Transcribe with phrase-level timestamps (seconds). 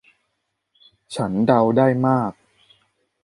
[1.15, 2.31] ฉันเดาได้มาก